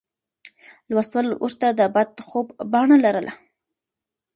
لوستل 0.89 1.27
ورته 1.43 1.67
د 1.79 1.81
بد 1.95 2.11
خوب 2.27 2.47
بڼه 2.71 2.97
لرله. 3.05 3.33